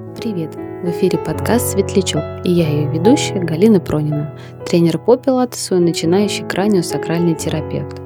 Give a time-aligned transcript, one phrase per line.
[0.00, 0.54] Привет!
[0.54, 4.34] В эфире подкаст «Светлячок» и я ее ведущая Галина Пронина,
[4.66, 7.98] тренер по пилатесу и начинающий краниосакральный терапевт.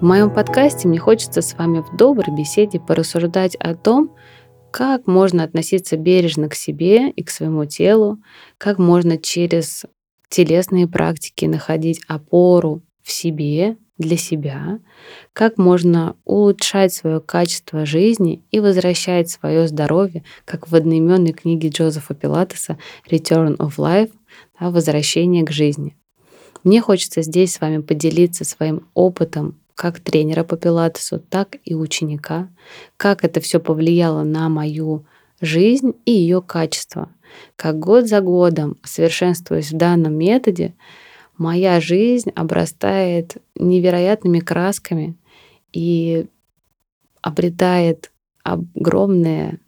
[0.00, 4.14] В моем подкасте мне хочется с вами в доброй беседе порассуждать о том,
[4.70, 8.18] как можно относиться бережно к себе и к своему телу,
[8.58, 9.86] как можно через
[10.28, 14.80] телесные практики находить опору в себе для себя,
[15.32, 22.14] как можно улучшать свое качество жизни и возвращать свое здоровье, как в одноименной книге Джозефа
[22.14, 24.10] Пилатеса «Return of Life»
[24.58, 25.96] да, «Возвращение к жизни».
[26.64, 32.50] Мне хочется здесь с вами поделиться своим опытом как тренера по пилатесу, так и ученика,
[32.96, 35.06] как это все повлияло на мою
[35.40, 37.10] жизнь и ее качество.
[37.56, 40.74] Как год за годом, совершенствуясь в данном методе,
[41.40, 45.16] моя жизнь обрастает невероятными красками
[45.72, 46.26] и
[47.22, 49.58] обретает огромное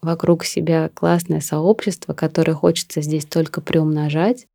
[0.00, 4.46] вокруг себя классное сообщество, которое хочется здесь только приумножать.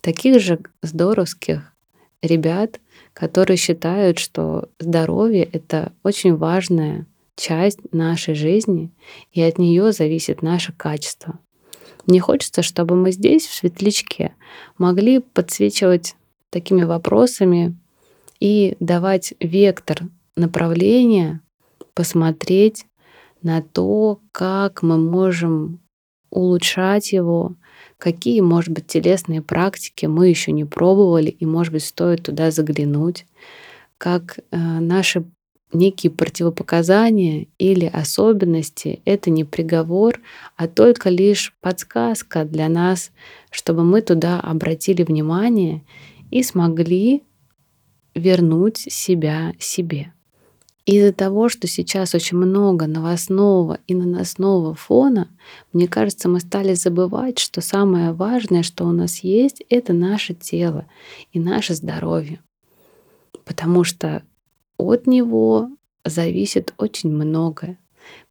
[0.00, 1.74] Таких же здоровских
[2.22, 2.80] ребят,
[3.12, 7.06] которые считают, что здоровье— это очень важная
[7.36, 8.90] часть нашей жизни,
[9.32, 11.38] и от нее зависит наше качество.
[12.06, 14.34] Мне хочется, чтобы мы здесь, в светлячке,
[14.78, 16.16] могли подсвечивать
[16.50, 17.76] такими вопросами
[18.40, 20.00] и давать вектор
[20.36, 21.40] направления,
[21.94, 22.86] посмотреть
[23.42, 25.80] на то, как мы можем
[26.30, 27.54] улучшать его,
[27.98, 33.26] какие, может быть, телесные практики мы еще не пробовали, и, может быть, стоит туда заглянуть,
[33.98, 35.24] как э, наши
[35.72, 40.20] некие противопоказания или особенности— это не приговор,
[40.56, 43.10] а только лишь подсказка для нас,
[43.50, 45.84] чтобы мы туда обратили внимание
[46.30, 47.22] и смогли
[48.14, 50.12] вернуть себя себе.
[50.84, 55.28] Из-за того, что сейчас очень много новостного и наносного фона,
[55.72, 60.86] мне кажется, мы стали забывать, что самое важное, что у нас есть, это наше тело
[61.32, 62.40] и наше здоровье.
[63.44, 64.24] Потому что
[64.82, 65.70] от него
[66.04, 67.78] зависит очень многое.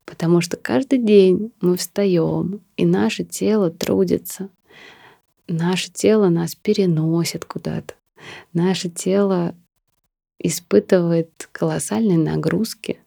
[0.05, 4.49] Потому что каждый день мы встаем, и наше тело трудится.
[5.47, 7.93] Наше тело нас переносит куда-то.
[8.53, 9.55] Наше тело
[10.39, 12.99] испытывает колоссальные нагрузки.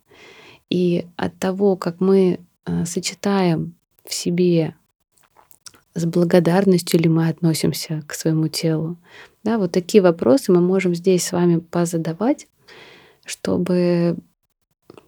[0.71, 4.75] И от того, как мы э, сочетаем в себе
[5.95, 8.97] с благодарностью ли мы относимся к своему телу,
[9.43, 12.49] да, вот такие вопросы мы можем здесь с вами позадавать,
[13.25, 14.17] чтобы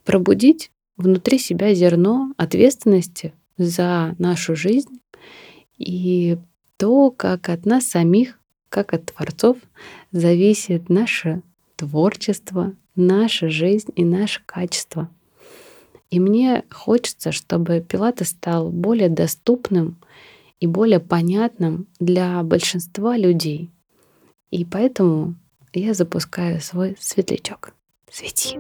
[0.05, 5.01] пробудить внутри себя зерно ответственности за нашу жизнь
[5.79, 6.39] и
[6.77, 8.39] то, как от нас самих,
[8.69, 9.57] как от творцов,
[10.13, 11.43] зависит наше
[11.77, 15.11] творчество, наша жизнь и наше качество.
[16.11, 19.97] И мне хочется, чтобы Пилатес стал более доступным
[20.61, 23.71] и более понятным для большинства людей.
[24.51, 25.35] И поэтому
[25.73, 27.76] я запускаю свой светлячок.
[28.10, 28.58] Свети.